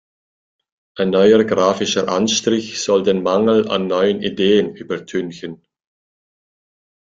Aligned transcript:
Ein 0.95 1.11
neuer 1.11 1.43
grafischer 1.43 2.07
Anstrich 2.07 2.81
soll 2.81 3.03
den 3.03 3.21
Mangel 3.21 3.67
an 3.69 3.85
neuen 3.85 4.23
Ideen 4.23 4.75
übertünchen. 4.75 5.63